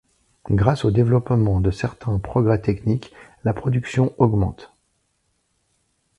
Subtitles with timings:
[0.49, 3.13] Grâce au développement de certains progrès techniques,
[3.43, 4.73] la production augmente.